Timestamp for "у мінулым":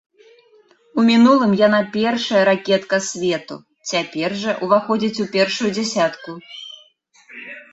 1.01-1.51